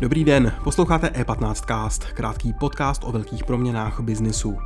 Dobrý 0.00 0.24
den, 0.24 0.52
posloucháte 0.64 1.06
E15cast, 1.06 2.14
krátký 2.14 2.52
podcast 2.52 3.04
o 3.04 3.12
velkých 3.12 3.44
proměnách 3.44 4.00
biznisu. 4.00 4.58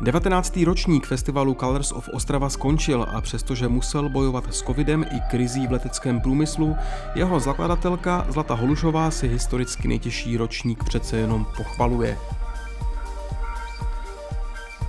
19. 0.00 0.56
ročník 0.56 1.06
festivalu 1.06 1.54
Colors 1.54 1.92
of 1.92 2.08
Ostrava 2.12 2.50
skončil 2.50 3.06
a 3.08 3.20
přestože 3.20 3.68
musel 3.68 4.08
bojovat 4.08 4.54
s 4.54 4.62
covidem 4.62 5.04
i 5.16 5.20
krizí 5.30 5.66
v 5.66 5.72
leteckém 5.72 6.20
průmyslu, 6.20 6.76
jeho 7.14 7.40
zakladatelka 7.40 8.26
Zlata 8.28 8.54
Holušová 8.54 9.10
si 9.10 9.28
historicky 9.28 9.88
nejtěžší 9.88 10.36
ročník 10.36 10.84
přece 10.84 11.16
jenom 11.16 11.46
pochvaluje. 11.56 12.18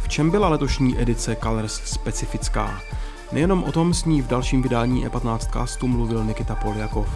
V 0.07 0.09
čem 0.09 0.31
byla 0.31 0.49
letošní 0.49 1.01
edice 1.01 1.35
Colors 1.35 1.73
specifická? 1.73 2.81
Nejenom 3.31 3.63
o 3.63 3.71
tom 3.71 3.93
s 3.93 4.05
ní 4.05 4.21
v 4.21 4.27
dalším 4.27 4.61
vydání 4.61 5.07
E15 5.07 5.37
castu 5.37 5.87
mluvil 5.87 6.23
Nikita 6.23 6.55
Poljakov. 6.55 7.07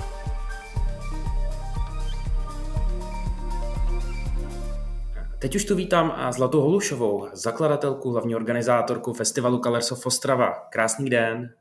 Teď 5.39 5.55
už 5.55 5.65
tu 5.65 5.75
vítám 5.75 6.31
Zlatou 6.31 6.61
Holušovou, 6.61 7.27
zakladatelku, 7.33 8.11
hlavní 8.11 8.35
organizátorku 8.35 9.13
festivalu 9.13 9.59
Colors 9.59 9.91
of 9.91 10.05
Ostrava. 10.05 10.53
Krásný 10.69 11.09
den. 11.09 11.53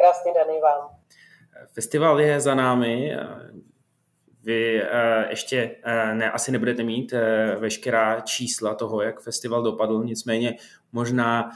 Krásný 0.00 0.32
den 0.34 0.56
i 0.56 0.60
vám. 0.60 0.88
Festival 1.72 2.20
je 2.20 2.40
za 2.40 2.54
námi. 2.54 3.16
Vy 4.42 4.82
eh, 4.82 5.26
ještě 5.30 5.76
eh, 5.82 6.14
ne, 6.14 6.30
asi 6.30 6.52
nebudete 6.52 6.82
mít 6.82 7.12
eh, 7.12 7.56
veškerá 7.56 8.20
čísla 8.20 8.74
toho, 8.74 9.02
jak 9.02 9.20
festival 9.20 9.62
dopadl, 9.62 10.04
nicméně 10.04 10.56
možná 10.92 11.50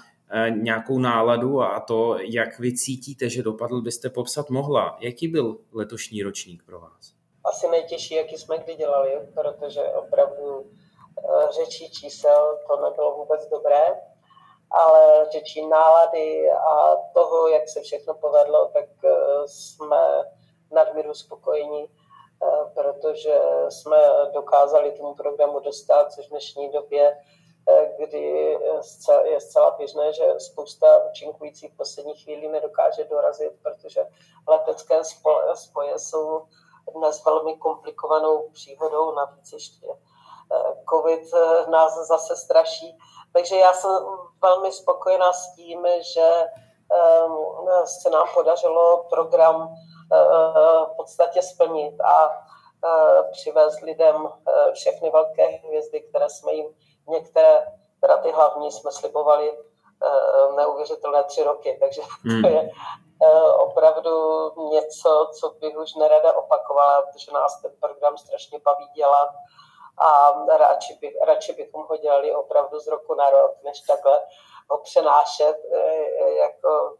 nějakou 0.50 0.98
náladu 0.98 1.62
a 1.62 1.80
to, 1.80 2.16
jak 2.20 2.58
vy 2.58 2.76
cítíte, 2.76 3.30
že 3.30 3.42
dopadl, 3.42 3.82
byste 3.82 4.10
popsat 4.10 4.50
mohla. 4.50 4.96
Jaký 5.00 5.28
byl 5.28 5.56
letošní 5.72 6.22
ročník 6.22 6.62
pro 6.66 6.80
vás? 6.80 7.12
Asi 7.44 7.68
nejtěžší, 7.68 8.14
jaký 8.14 8.38
jsme 8.38 8.58
kdy 8.58 8.74
dělali, 8.74 9.10
protože 9.34 9.82
opravdu 9.82 10.70
řečí 11.50 11.90
čísel, 11.90 12.58
to 12.66 12.90
nebylo 12.90 13.16
vůbec 13.16 13.48
dobré, 13.48 13.84
ale 14.70 15.26
řečí 15.32 15.66
nálady 15.66 16.50
a 16.50 16.96
toho, 17.14 17.48
jak 17.48 17.68
se 17.68 17.80
všechno 17.80 18.14
povedlo, 18.14 18.70
tak 18.72 18.84
jsme 19.46 20.22
nadmíru 20.72 21.14
spokojení, 21.14 21.86
protože 22.74 23.40
jsme 23.68 23.96
dokázali 24.32 24.92
tomu 24.92 25.14
programu 25.14 25.60
dostat, 25.60 26.12
což 26.12 26.26
v 26.26 26.30
dnešní 26.30 26.72
době, 26.72 27.18
kdy 27.98 28.58
je 29.24 29.40
zcela 29.40 29.70
běžné, 29.70 30.12
že 30.12 30.34
spousta 30.38 30.86
účinkujících 31.10 31.72
v 31.72 31.76
poslední 31.76 32.14
chvíli 32.14 32.48
nedokáže 32.48 33.04
dorazit, 33.04 33.52
protože 33.62 34.06
letecké 34.48 35.00
spoje 35.54 35.98
jsou 35.98 36.42
dnes 36.96 37.24
velmi 37.24 37.56
komplikovanou 37.56 38.48
příhodou, 38.52 39.14
navíc 39.14 39.52
ještě 39.52 39.86
covid 40.90 41.34
eh, 41.34 41.70
nás 41.70 42.06
zase 42.08 42.36
straší. 42.36 42.98
Takže 43.32 43.56
já 43.56 43.72
jsem 43.72 43.90
velmi 44.42 44.72
spokojená 44.72 45.32
s 45.32 45.54
tím, 45.54 45.86
že 46.14 46.28
se 47.84 48.10
nám 48.10 48.26
podařilo 48.34 49.06
program 49.10 49.68
eh, 49.72 49.76
v 50.92 50.96
podstatě 50.96 51.42
splnit 51.42 52.00
a 52.00 52.30
eh, 52.84 53.22
přivést 53.32 53.80
lidem 53.80 54.28
všechny 54.72 55.10
velké 55.10 55.46
hvězdy, 55.46 56.00
které 56.00 56.28
jsme 56.28 56.52
jim 56.52 56.66
některé, 57.08 57.66
teda 58.00 58.16
ty 58.16 58.32
hlavní 58.32 58.72
jsme 58.72 58.92
slibovali 58.92 59.58
neuvěřitelné 60.56 61.24
tři 61.24 61.42
roky, 61.44 61.78
takže 61.80 62.02
hmm. 62.24 62.42
to 62.42 62.48
je 62.48 62.70
opravdu 63.56 64.10
něco, 64.70 65.30
co 65.40 65.50
bych 65.50 65.76
už 65.76 65.94
nerada 65.94 66.32
opakovala, 66.32 67.02
protože 67.02 67.32
nás 67.32 67.62
ten 67.62 67.72
program 67.80 68.18
strašně 68.18 68.58
baví 68.58 68.88
dělat 68.94 69.30
a 69.98 70.32
radši, 70.56 70.98
by, 71.00 71.14
radši 71.26 71.52
bychom 71.52 71.86
ho 71.88 71.96
dělali 71.96 72.34
opravdu 72.34 72.80
z 72.80 72.86
roku 72.86 73.14
na 73.14 73.30
rok, 73.30 73.52
než 73.64 73.80
takhle 73.80 74.20
ho 74.70 74.78
přenášet 74.78 75.56
jako, 76.38 76.96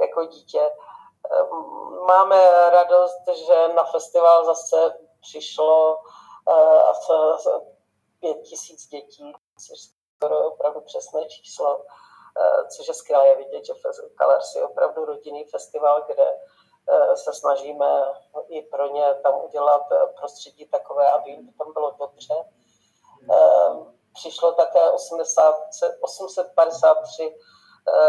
jako 0.00 0.24
dítě. 0.24 0.70
E, 1.34 1.44
máme 2.06 2.70
radost, 2.70 3.28
že 3.46 3.68
na 3.68 3.84
festival 3.84 4.44
zase 4.44 4.98
přišlo 5.20 5.98
e, 6.50 7.50
pět 8.20 8.42
tisíc 8.42 8.86
dětí, 8.86 9.32
což 9.66 9.78
skoro 10.16 10.46
opravdu 10.46 10.80
přesné 10.80 11.24
číslo, 11.28 11.84
což 12.76 12.88
je 12.88 12.94
skvělé 12.94 13.34
vidět, 13.34 13.66
že 13.66 13.72
Colors 14.22 14.54
je 14.54 14.64
opravdu 14.64 15.04
rodinný 15.04 15.44
festival, 15.44 16.02
kde 16.06 16.26
Eh, 16.90 17.16
se 17.16 17.32
snažíme 17.32 17.86
i 18.48 18.62
pro 18.62 18.86
ně 18.86 19.14
tam 19.22 19.44
udělat 19.44 19.82
eh, 19.92 20.06
prostředí 20.06 20.66
takové, 20.68 21.10
aby 21.10 21.30
jim 21.30 21.52
tam 21.58 21.72
bylo 21.72 21.90
dobře. 21.90 22.34
Eh, 23.32 23.70
přišlo 24.14 24.52
také 24.52 24.90
80, 24.90 25.54
853 26.00 27.36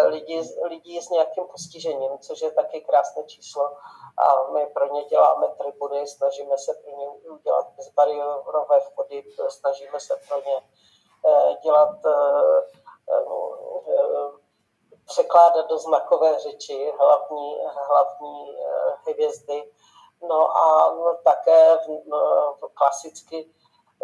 lidí, 0.05 0.41
lidí 0.63 1.01
s 1.01 1.09
nějakým 1.09 1.47
postižením, 1.47 2.19
což 2.19 2.41
je 2.41 2.51
taky 2.51 2.81
krásné 2.81 3.23
číslo. 3.23 3.77
A 4.17 4.51
my 4.51 4.65
pro 4.65 4.93
ně 4.93 5.03
děláme 5.03 5.47
tribuny, 5.47 6.07
snažíme 6.07 6.57
se 6.57 6.73
pro 6.73 6.91
ně 6.97 7.09
udělat 7.09 7.67
bezbariérové 7.77 8.79
vchody, 8.79 9.23
snažíme 9.49 9.99
se 9.99 10.19
pro 10.27 10.37
ně 10.37 10.61
dělat 11.63 11.97
překládat 15.05 15.69
do 15.69 15.77
znakové 15.77 16.39
řeči 16.39 16.93
hlavní, 16.99 17.57
hlavní 17.87 18.57
eh, 18.59 19.11
hvězdy. 19.11 19.71
No 20.21 20.57
a 20.57 20.95
také 21.23 21.77
no, 22.05 22.19
klasicky 22.73 23.53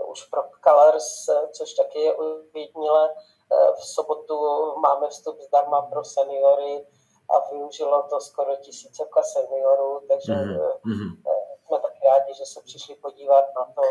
už 0.08 0.24
pro 0.24 0.44
Colors, 0.64 1.30
což 1.52 1.74
taky 1.74 2.00
je 2.00 2.14
uvědnile, 2.14 3.10
eh, 3.52 3.72
v 3.74 3.86
sobotu 3.86 4.36
máme 4.80 5.08
vstup 5.08 5.40
zdarma 5.40 5.82
pro 5.82 6.04
seniory 6.04 6.88
a 7.30 7.50
využilo 7.52 8.04
to 8.10 8.20
skoro 8.20 8.56
tisícovka 8.56 9.24
seniorů, 9.24 10.02
takže 10.08 10.34
mm-hmm. 10.34 11.18
jsme 11.66 11.80
taky 11.80 12.08
rádi, 12.08 12.34
že 12.34 12.46
se 12.46 12.62
přišli 12.62 12.96
podívat 12.96 13.46
na 13.56 13.66
to, 13.76 13.82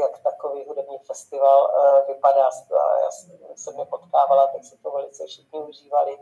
jak 0.00 0.18
takový 0.18 0.64
hudební 0.68 0.98
festival 0.98 1.70
vypadá. 2.08 2.50
Já 3.02 3.10
jsem 3.56 3.78
je 3.78 3.84
potkávala, 3.84 4.46
tak 4.46 4.64
se 4.64 4.76
to 4.82 4.90
velice 4.90 5.26
všichni 5.26 5.60
užívali. 5.60 6.18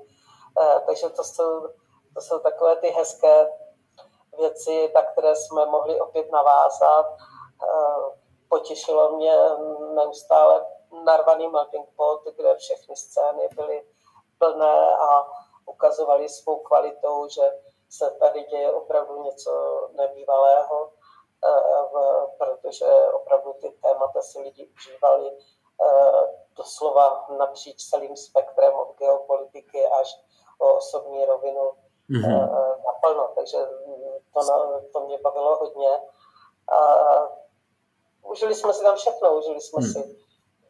Takže 0.87 1.09
to 1.09 1.25
jsou, 1.25 1.69
to 2.15 2.21
jsou 2.21 2.39
takové 2.39 2.77
ty 2.77 2.89
hezké 2.89 3.49
věci, 4.39 4.93
na 4.95 5.03
které 5.03 5.37
jsme 5.37 5.67
mohli 5.67 6.01
opět 6.01 6.33
navázat. 6.33 7.07
Eh, 8.49 8.59
potěšilo 8.59 9.17
mě 9.17 9.35
neustále 9.95 10.67
narvaný 11.05 11.49
melting 11.49 11.89
pot, 11.97 12.23
kde 12.37 12.57
všechny 12.57 12.97
scény 12.97 13.49
byly 13.57 13.87
plné 14.39 14.97
a 14.97 15.27
ukazovali 15.67 16.29
svou 16.29 16.59
kvalitou, 16.59 17.29
že 17.29 17.43
se 17.91 18.11
tady 18.11 18.43
děje 18.43 18.73
opravdu 18.73 19.23
něco 19.23 19.51
nebývalého, 19.93 20.93
eh, 21.45 22.27
protože 22.39 22.87
opravdu 23.13 23.53
ty 23.53 23.71
témata 23.71 24.23
si 24.23 24.41
lidi 24.41 24.71
užívali 24.77 25.39
doslova 26.57 27.27
napříč 27.39 27.85
celým 27.85 28.17
spektrem 28.17 28.75
od 28.75 28.97
geopolitiky 28.99 29.87
až 29.87 30.21
o 30.59 30.77
osobní 30.77 31.25
rovinu 31.25 31.71
mm-hmm. 32.11 32.51
naplno, 32.87 33.33
takže 33.35 33.59
to, 34.35 34.43
na, 34.43 34.81
to 34.93 35.01
mě 35.01 35.19
bavilo 35.19 35.57
hodně. 35.57 36.01
A 36.73 36.79
užili 38.31 38.55
jsme 38.55 38.73
si 38.73 38.83
tam 38.83 38.97
všechno, 38.97 39.39
užili 39.39 39.61
jsme 39.61 39.83
mm. 39.83 39.93
si 39.93 40.17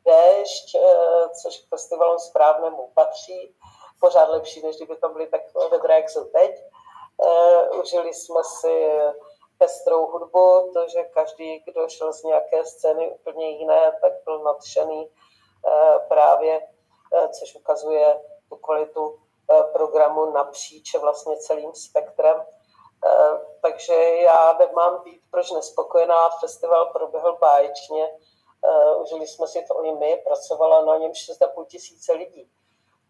déšť, 0.04 0.74
eh, 0.74 1.28
což 1.42 1.58
k 1.58 1.68
festivalu 1.68 2.18
správnému 2.18 2.92
patří, 2.94 3.56
pořád 4.00 4.28
lepší, 4.28 4.62
než 4.62 4.76
kdyby 4.76 4.96
to 4.96 5.08
byly 5.08 5.26
tak 5.26 5.40
dobré, 5.70 5.96
jak 5.96 6.10
jsou 6.10 6.24
teď. 6.24 6.50
Užili 7.82 8.14
jsme 8.14 8.40
si 8.44 8.88
pestrou 9.58 10.06
hudbu, 10.06 10.70
to, 10.74 10.88
že 10.88 11.04
každý, 11.04 11.58
kdo 11.58 11.88
šel 11.88 12.12
z 12.12 12.22
nějaké 12.22 12.64
scény 12.64 13.10
úplně 13.10 13.50
jiné, 13.50 13.98
tak 14.02 14.12
byl 14.24 14.38
nadšený 14.38 15.10
právě, 16.08 16.68
což 17.32 17.54
ukazuje 17.54 18.20
tu 18.48 18.56
kvalitu 18.56 19.18
Eh, 19.50 19.62
programu 19.72 20.32
napříč 20.32 20.94
vlastně 20.94 21.36
celým 21.36 21.74
spektrem. 21.74 22.36
Eh, 23.08 23.40
takže 23.60 23.94
já 23.94 24.52
nemám 24.58 25.02
být 25.04 25.20
proč 25.30 25.50
nespokojená. 25.50 26.30
Festival 26.40 26.86
proběhl 26.86 27.36
báječně. 27.36 28.10
Eh, 28.64 28.94
užili 28.94 29.26
jsme 29.26 29.46
si 29.46 29.64
to 29.68 29.84
i 29.84 29.92
my, 29.92 30.22
pracovala 30.24 30.84
na 30.84 30.96
něm 30.96 31.14
6,5 31.14 31.64
tisíce 31.64 32.12
lidí. 32.12 32.50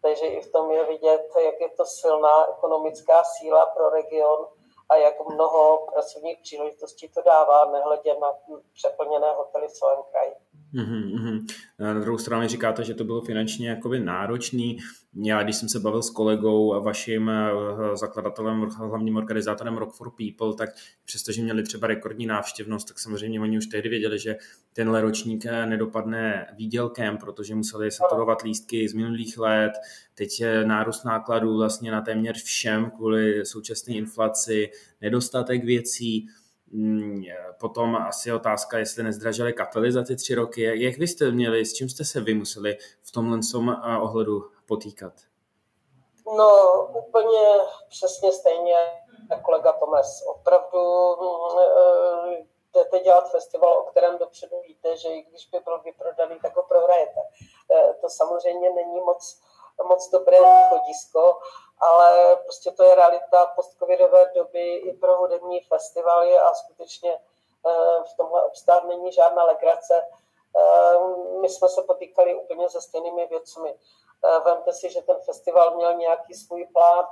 Takže 0.03 0.27
i 0.27 0.41
v 0.41 0.53
tom 0.53 0.71
je 0.71 0.85
vidět, 0.85 1.33
jak 1.45 1.61
je 1.61 1.69
to 1.69 1.85
silná 1.85 2.51
ekonomická 2.51 3.25
síla 3.25 3.67
pro 3.67 3.91
region 3.91 4.49
a 4.89 4.97
jak 4.97 5.21
mnoho 5.21 5.87
pracovních 5.93 6.39
příležitostí 6.43 7.09
to 7.09 7.23
dává, 7.23 7.65
nehledě 7.65 8.15
na 8.15 8.33
přeplněné 8.75 9.33
hotely 9.33 9.69
v 9.69 9.73
celém 9.73 10.03
kraji. 10.03 10.35
Mm-hmm. 10.75 11.47
Na 11.79 12.01
druhou 12.01 12.19
stranu 12.19 12.49
říkáte, 12.49 12.85
že 12.85 12.95
to 12.95 13.05
bylo 13.05 13.21
finančně 13.21 13.69
jakoby 13.69 14.01
náročný. 14.01 14.79
Já, 15.15 15.43
když 15.43 15.57
jsem 15.57 15.69
se 15.69 15.81
bavil 15.81 16.03
s 16.03 16.11
kolegou 16.11 16.75
a 16.75 16.79
vaším 16.79 17.31
eh, 17.31 17.51
zakladatelem, 17.97 18.61
hlavním 18.61 19.17
organizátorem 19.17 19.77
Rock 19.77 19.95
for 19.95 20.11
People, 20.11 20.55
tak 20.55 20.71
přestože 21.05 21.43
měli 21.43 21.63
třeba 21.63 21.87
rekordní 21.87 22.27
návštěvnost, 22.27 22.89
tak 22.89 22.99
samozřejmě 22.99 23.41
oni 23.41 23.59
už 23.59 23.67
tehdy 23.67 23.89
věděli, 23.89 24.19
že 24.19 24.37
tenhle 24.73 25.01
ročník 25.01 25.47
eh, 25.47 25.67
nedopadne 25.67 26.47
výdělkem, 26.57 27.17
protože 27.17 27.55
museli 27.55 27.91
saturovat 27.91 28.43
lístky 28.43 28.89
z 28.89 28.95
minulých 28.95 29.39
let. 29.39 29.73
Teď 30.15 30.41
je 30.41 30.65
nárůst 30.65 31.05
nákladů 31.05 31.57
vlastně 31.57 31.91
na 31.91 32.01
téměř 32.01 32.43
všem 32.43 32.91
kvůli 32.91 33.47
současné 33.47 33.95
inflaci, 33.95 34.71
nedostatek 35.01 35.65
věcí. 35.65 36.29
Mm, 36.73 37.23
potom 37.61 37.97
asi 37.97 38.33
otázka, 38.33 38.79
jestli 38.79 39.03
nezdražily 39.03 39.53
kapely 39.53 39.93
za 39.93 40.05
ty 40.05 40.17
tři 40.17 40.35
roky. 40.35 40.85
Jak 40.85 40.99
vy 40.99 41.09
jste 41.09 41.31
měli, 41.31 41.65
s 41.65 41.75
čím 41.75 41.89
jste 41.89 42.05
se 42.05 42.21
vy 42.21 42.35
museli 42.35 42.77
v 43.03 43.13
tomhle 43.13 43.41
eh, 43.85 43.99
ohledu 44.01 44.51
potýkat? 44.67 45.13
No, 46.37 46.51
úplně 47.07 47.41
přesně 47.89 48.33
stejně 48.33 48.75
jako 49.31 49.43
kolega 49.43 49.73
Tomes. 49.73 50.23
Opravdu 50.27 50.81
mm, 51.21 51.59
eh, 51.59 52.47
jdete 52.75 52.99
dělat 52.99 53.31
festival, 53.31 53.79
o 53.79 53.83
kterém 53.83 54.19
dopředu 54.19 54.57
víte, 54.67 54.97
že 54.97 55.09
i 55.09 55.23
když 55.23 55.51
by 55.51 55.61
byl 55.61 55.81
vyprodaný, 55.85 56.39
tak 56.43 56.57
ho 56.57 56.63
prohrajete. 56.63 57.21
Eh, 57.75 57.95
to 58.01 58.09
samozřejmě 58.09 58.71
není 58.71 59.01
moc, 59.01 59.41
moc 59.89 60.11
dobré 60.11 60.39
východisko 60.39 61.39
ale 61.81 62.37
prostě 62.37 62.71
to 62.71 62.85
je 62.85 62.95
realita 62.95 63.47
postcovidové 63.47 64.31
doby 64.35 64.77
i 64.77 64.93
pro 64.93 65.17
hudební 65.17 65.61
festivaly 65.61 66.39
a 66.39 66.55
skutečně 66.55 67.13
eh, 67.13 68.03
v 68.13 68.17
tomhle 68.17 68.43
obstát 68.43 68.85
není 68.85 69.13
žádná 69.13 69.45
legrace. 69.45 70.03
Eh, 70.59 70.99
my 71.41 71.49
jsme 71.49 71.69
se 71.69 71.83
potýkali 71.83 72.35
úplně 72.35 72.71
se 72.71 72.81
stejnými 72.81 73.27
věcmi. 73.27 73.75
Eh, 73.75 74.41
vemte 74.41 74.73
si, 74.73 74.91
že 74.91 75.03
ten 75.03 75.17
festival 75.17 75.77
měl 75.77 75.95
nějaký 75.95 76.35
svůj 76.35 76.67
plán, 76.73 77.07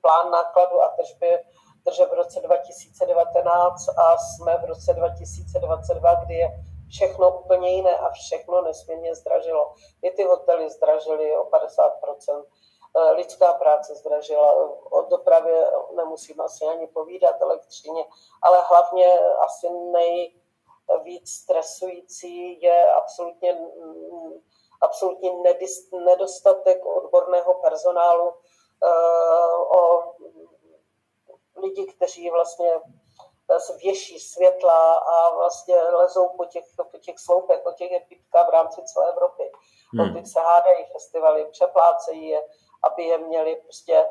plán 0.00 0.30
nákladu 0.30 0.82
a 0.82 0.88
tržby, 0.88 1.44
tržeb 1.84 2.10
v 2.10 2.14
roce 2.14 2.40
2019 2.40 3.88
a 3.88 4.16
jsme 4.16 4.58
v 4.58 4.64
roce 4.64 4.94
2022, 4.94 6.14
kdy 6.14 6.34
je 6.34 6.48
všechno 6.90 7.38
úplně 7.38 7.70
jiné 7.70 7.98
a 7.98 8.10
všechno 8.10 8.62
nesmírně 8.62 9.14
zdražilo. 9.14 9.74
I 10.02 10.10
ty 10.10 10.24
hotely 10.24 10.70
zdražily 10.70 11.36
o 11.36 11.44
50%. 11.44 12.44
Eh, 12.98 13.12
lidská 13.12 13.52
práce 13.52 13.94
zdražila, 13.94 14.52
o 14.90 15.02
dopravě 15.02 15.70
nemusím 15.96 16.40
asi 16.40 16.64
ani 16.64 16.86
povídat, 16.86 17.40
elektřině, 17.40 18.04
ale 18.42 18.58
hlavně 18.68 19.18
asi 19.18 19.66
nejvíc 19.70 21.30
stresující 21.30 22.62
je 22.62 22.92
absolutně, 22.92 23.52
mm, 23.52 24.32
absolutní 24.80 25.42
nedostatek 26.04 26.86
odborného 26.86 27.54
personálu 27.54 28.34
eh, 28.84 29.76
o 29.76 30.12
lidi, 31.56 31.86
kteří 31.86 32.30
vlastně 32.30 32.70
věší 33.82 34.20
světla 34.20 34.94
a 34.94 35.34
vlastně 35.34 35.74
lezou 35.82 36.28
po 36.28 36.44
těch, 36.44 36.64
po 36.92 36.98
těch 36.98 37.18
sloupech, 37.18 37.60
po 37.60 37.72
těch 37.72 37.92
epitkách 37.92 38.46
v 38.48 38.52
rámci 38.52 38.82
celé 38.82 39.12
Evropy. 39.12 39.52
Hmm. 39.92 40.16
O 40.16 40.26
se 40.26 40.40
hádají 40.40 40.84
festivaly, 40.92 41.46
přeplácejí 41.50 42.28
je 42.28 42.42
aby 42.82 43.02
je 43.02 43.18
měli 43.18 43.56
prostě 43.56 44.06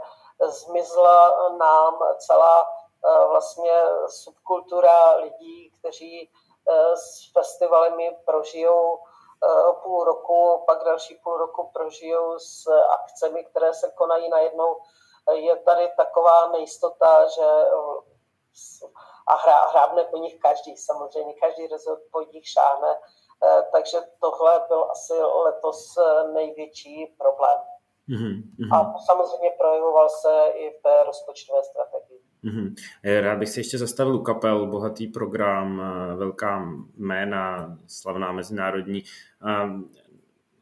zmizla 0.46 1.50
nám 1.58 2.00
celá 2.18 2.62
eh, 2.62 3.28
vlastně 3.28 3.84
subkultura 4.08 5.16
lidí, 5.16 5.72
kteří 5.80 6.32
eh, 6.70 6.98
s 6.98 7.32
festivalemi 7.34 8.18
prožijou 8.26 9.00
eh, 9.00 9.74
půl 9.84 10.04
roku, 10.04 10.64
pak 10.68 10.84
další 10.84 11.16
půl 11.16 11.38
roku 11.38 11.70
prožijou 11.74 12.40
s 12.40 12.68
akcemi, 12.90 13.44
které 13.44 13.74
se 13.74 13.92
konají 13.92 14.30
najednou. 14.30 14.78
Je 15.32 15.56
tady 15.56 15.92
taková 15.98 16.48
nejistota, 16.48 17.28
že 17.28 17.46
a 19.28 19.36
hrá, 19.36 19.68
hrábne 19.68 20.04
po 20.04 20.18
nich 20.18 20.40
každý, 20.40 20.78
samozřejmě 20.78 21.34
každý 21.34 21.68
rezort 21.68 22.02
po 22.12 22.22
nich 22.22 22.48
šáhne, 22.48 23.00
takže 23.72 23.98
tohle 24.20 24.66
byl 24.68 24.92
asi 24.92 25.14
letos 25.22 25.96
největší 26.34 27.16
problém. 27.18 27.60
Mm-hmm. 28.10 28.74
A 28.74 28.94
samozřejmě 29.00 29.50
projevoval 29.60 30.10
se 30.10 30.34
i 30.56 30.70
v 30.70 30.82
té 30.84 31.04
rozpočtové 31.06 31.60
strategii. 31.64 32.22
Mm-hmm. 32.44 32.76
Rád 33.22 33.40
bych 33.40 33.50
se 33.50 33.60
ještě 33.60 33.78
zastavil 33.78 34.16
u 34.16 34.24
kapel, 34.24 34.66
bohatý 34.66 35.08
program, 35.08 35.82
eh, 35.82 36.16
velká 36.16 36.66
jména, 36.98 37.78
slavná 37.88 38.32
mezinárodní. 38.32 39.04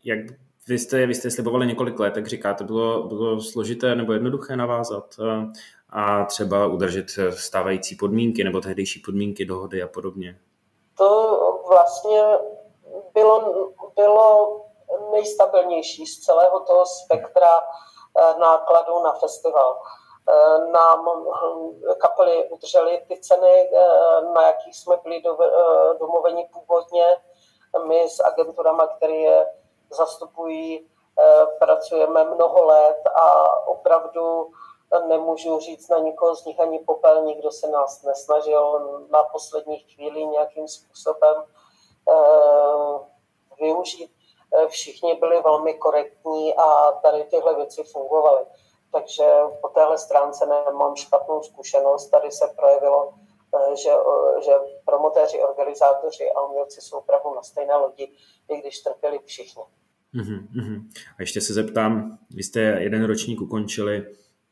Jak 0.03 0.19
vy 0.68 0.80
jste, 0.80 1.06
vy 1.06 1.15
jste 1.15 1.31
slibovali 1.31 1.68
několik 1.68 2.00
let, 2.00 2.13
tak 2.13 2.27
říkáte, 2.27 2.63
bylo, 2.63 3.03
bylo 3.03 3.42
složité 3.42 3.95
nebo 3.95 4.13
jednoduché 4.13 4.56
navázat 4.56 5.15
eh, 5.19 5.47
a 5.89 6.25
třeba 6.25 6.68
udržet 6.68 7.06
stávající 7.30 7.95
podmínky 7.95 8.44
nebo 8.44 8.62
tehdejší 8.62 9.00
podmínky, 9.00 9.45
dohody 9.45 9.83
a 9.83 9.88
podobně? 9.88 10.39
To 10.97 11.39
vlastně 11.69 12.21
bylo, 13.13 13.65
bylo 13.95 14.62
nejstabilnější 15.12 16.06
z 16.06 16.20
celého 16.26 16.60
toho 16.60 16.86
spektra 16.86 17.52
eh, 17.60 18.40
nákladů 18.40 19.04
na 19.04 19.12
festival. 19.12 19.82
Eh, 20.30 20.72
nám 20.72 21.06
hm, 21.06 21.82
kapely 21.98 22.50
udržely 22.50 23.06
ty 23.08 23.20
ceny, 23.22 23.70
eh, 23.74 24.22
na 24.36 24.48
jakých 24.48 24.78
jsme 24.78 24.98
byli 25.04 25.24
domluveni 26.00 26.50
původně. 26.54 27.06
My 27.88 28.10
s 28.10 28.24
agenturama, 28.24 28.88
které 28.88 29.16
je 29.16 29.54
zastupují, 29.90 30.90
pracujeme 31.60 32.24
mnoho 32.24 32.64
let 32.66 32.98
a 33.16 33.58
opravdu 33.68 34.52
nemůžu 35.08 35.60
říct 35.60 35.90
na 35.90 36.00
nikoho 36.00 36.36
z 36.36 36.46
nich 36.46 36.60
ani 36.60 36.80
popel, 36.80 37.22
nikdo 37.22 37.52
se 37.52 37.68
nás 37.68 38.04
nesnažil 38.04 38.80
na 39.10 39.24
poslední 39.24 39.80
chvíli 39.80 40.26
nějakým 40.26 40.68
způsobem 40.68 41.44
využít 43.60 44.12
všichni 44.68 45.15
byli 45.15 45.42
velmi 45.42 45.74
korektní 45.74 46.56
a 46.56 46.92
tady 46.92 47.24
tyhle 47.24 47.56
věci 47.56 47.83
fungovaly. 47.83 48.45
Takže 48.92 49.24
po 49.62 49.68
téhle 49.68 49.97
stránce 49.97 50.45
nemám 50.45 50.95
špatnou 50.95 51.42
zkušenost. 51.42 52.09
Tady 52.09 52.31
se 52.31 52.45
projevilo, 52.56 53.13
eh, 53.56 53.75
že, 53.75 53.89
eh, 53.89 54.42
že 54.44 54.51
promotéři, 54.86 55.39
organizátoři 55.39 56.31
a 56.31 56.42
umělci 56.42 56.81
jsou 56.81 56.97
opravdu 56.97 57.36
na 57.36 57.42
stejné 57.42 57.75
lodi, 57.75 58.12
i 58.50 58.62
když 58.62 58.80
trpěli 58.80 59.19
všichni. 59.25 59.63
Uhum, 60.15 60.89
A 61.18 61.21
ještě 61.21 61.42
se 61.42 61.53
zeptám, 61.53 62.18
vy 62.31 62.44
jste 62.44 62.59
jeden 62.59 63.06
ročník 63.06 63.42
ukončili, 63.42 64.06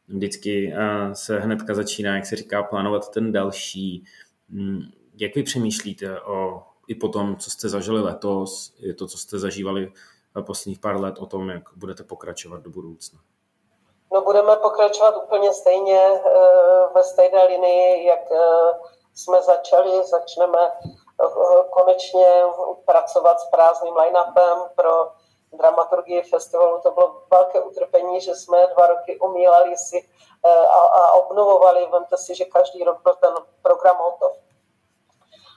vždycky 0.08 0.74
se 1.14 1.40
hnedka 1.40 1.74
začíná, 1.74 2.16
jak 2.16 2.26
se 2.26 2.36
říká, 2.36 2.64
plánovat 2.64 3.10
ten 3.10 3.32
další. 3.32 4.04
Hmm, 4.50 4.80
jak 5.20 5.36
vy 5.36 5.44
přemýšlíte 5.44 6.22
o 6.22 6.64
i 6.88 6.96
po 6.96 7.10
tom, 7.10 7.38
co 7.38 7.52
jste 7.52 7.70
zažili 7.70 8.02
letos, 8.02 8.74
je 8.80 8.94
to, 8.94 9.08
co 9.08 9.18
jste 9.18 9.40
zažívali 9.40 9.94
posledních 10.42 10.80
pár 10.80 11.02
let 11.02 11.16
o 11.20 11.26
tom, 11.26 11.50
jak 11.50 11.64
budete 11.76 12.04
pokračovat 12.04 12.62
do 12.62 12.70
budoucna? 12.70 13.20
No 14.14 14.22
budeme 14.22 14.56
pokračovat 14.56 15.16
úplně 15.18 15.54
stejně 15.54 16.02
eh, 16.02 16.88
ve 16.96 17.04
stejné 17.04 17.44
linii, 17.44 18.06
jak 18.06 18.32
eh, 18.32 18.80
jsme 19.14 19.42
začali. 19.42 20.04
Začneme 20.04 20.72
eh, 20.72 21.26
konečně 21.70 22.44
pracovat 22.86 23.40
s 23.40 23.50
prázdným 23.50 23.98
line-upem 23.98 24.58
pro 24.76 25.12
dramaturgii 25.54 26.22
festivalu. 26.22 26.82
To 26.84 26.92
bylo 26.92 27.22
velké 27.32 27.62
utrpení, 27.62 28.22
že 28.22 28.36
jsme 28.36 28.68
dva 28.68 28.88
roky 28.88 29.20
umílali 29.20 29.78
si 29.78 30.10
a, 30.70 30.78
a 30.78 31.12
obnovovali. 31.12 31.88
Vemte 31.92 32.18
si, 32.18 32.36
že 32.36 32.46
každý 32.46 32.84
rok 32.84 33.04
byl 33.04 33.16
ten 33.16 33.34
program 33.62 33.98
hotov 33.98 34.43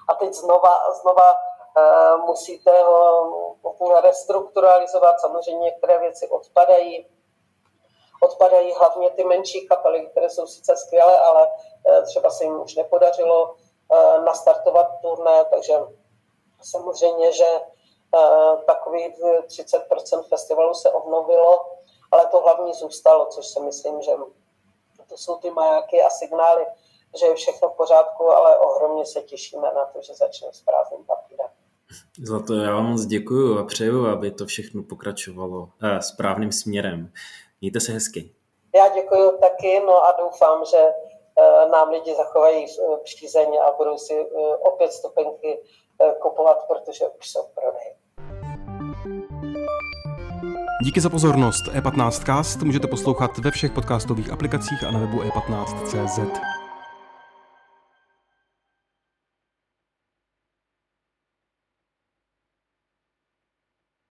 a 0.08 0.14
teď 0.14 0.32
znova, 0.32 0.80
znova 1.02 1.34
uh, 1.34 2.26
musíte 2.26 2.82
ho 2.82 4.00
restrukturalizovat. 4.00 5.20
Samozřejmě 5.20 5.64
některé 5.64 5.98
věci 5.98 6.28
odpadají. 6.28 7.06
Odpadají 8.22 8.72
hlavně 8.72 9.10
ty 9.10 9.24
menší 9.24 9.68
kapely, 9.68 10.06
které 10.06 10.30
jsou 10.30 10.46
sice 10.46 10.76
skvělé, 10.76 11.18
ale 11.18 11.46
uh, 11.46 12.04
třeba 12.04 12.30
se 12.30 12.44
jim 12.44 12.60
už 12.60 12.74
nepodařilo 12.74 13.54
uh, 13.54 14.24
nastartovat 14.24 14.86
turné, 15.02 15.44
takže 15.44 15.74
samozřejmě, 16.62 17.32
že 17.32 17.46
takových 18.66 19.18
30% 19.46 20.22
festivalu 20.28 20.74
se 20.74 20.90
obnovilo, 20.90 21.66
ale 22.10 22.26
to 22.26 22.40
hlavní 22.40 22.74
zůstalo, 22.74 23.26
což 23.26 23.46
si 23.46 23.60
myslím, 23.60 24.02
že 24.02 24.12
to 25.08 25.16
jsou 25.16 25.36
ty 25.36 25.50
majáky 25.50 26.02
a 26.02 26.10
signály, 26.10 26.66
že 27.20 27.26
je 27.26 27.34
všechno 27.34 27.68
v 27.68 27.76
pořádku, 27.76 28.30
ale 28.30 28.58
ohromně 28.58 29.06
se 29.06 29.22
těšíme 29.22 29.68
na 29.74 29.84
to, 29.84 30.02
že 30.02 30.14
začne 30.14 30.48
s 30.52 30.62
prázdným 30.62 31.04
papírem. 31.04 31.46
Zlato, 32.26 32.54
já 32.54 32.74
vám 32.74 32.86
moc 32.90 33.06
děkuji 33.06 33.58
a 33.58 33.64
přeju, 33.64 34.06
aby 34.06 34.30
to 34.30 34.46
všechno 34.46 34.82
pokračovalo 34.82 35.68
eh, 35.82 36.02
správným 36.02 36.52
směrem. 36.52 37.12
Mějte 37.60 37.80
se 37.80 37.92
hezky. 37.92 38.36
Já 38.76 38.88
děkuji 38.88 39.38
taky, 39.40 39.80
no 39.86 40.04
a 40.04 40.14
doufám, 40.18 40.64
že 40.64 40.78
eh, 40.78 41.68
nám 41.68 41.88
lidi 41.88 42.14
zachovají 42.14 42.64
eh, 42.64 42.96
přízeň 43.04 43.48
a 43.68 43.72
budou 43.76 43.98
si 43.98 44.14
eh, 44.14 44.56
opět 44.56 44.92
stupenky 44.92 45.58
kupovat, 46.20 46.58
protože 46.68 47.04
už 47.18 47.30
jsou 47.30 47.40
prodej. 47.54 47.94
Díky 50.84 51.00
za 51.00 51.10
pozornost. 51.10 51.64
E15cast 51.66 52.64
můžete 52.64 52.86
poslouchat 52.86 53.38
ve 53.38 53.50
všech 53.50 53.72
podcastových 53.72 54.32
aplikacích 54.32 54.84
a 54.84 54.90
na 54.90 54.98
webu 54.98 55.22
e15.cz. 55.22 56.55